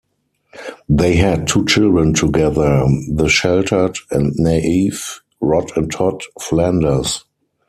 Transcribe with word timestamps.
They 0.89 1.13
had 1.17 1.45
two 1.47 1.63
children 1.67 2.15
together; 2.15 2.85
the 3.07 3.29
sheltered 3.29 3.99
and 4.09 4.33
naive 4.35 5.21
Rod 5.39 5.71
and 5.77 5.91
Todd 5.91 6.23
Flanders. 6.41 7.23